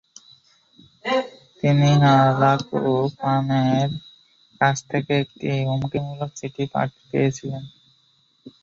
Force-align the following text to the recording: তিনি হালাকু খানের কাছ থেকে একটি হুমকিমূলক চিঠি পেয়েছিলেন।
তিনি 1.59 1.89
হালাকু 2.03 2.79
খানের 3.17 3.89
কাছ 4.61 4.77
থেকে 4.91 5.13
একটি 5.23 5.47
হুমকিমূলক 5.67 6.31
চিঠি 6.39 6.63
পেয়েছিলেন। 7.09 7.63